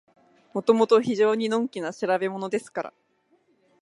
[0.55, 2.93] もともと非常にのんきな調べものですから、